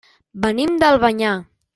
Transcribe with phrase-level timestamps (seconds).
[0.45, 1.35] Venim d'Albanyà.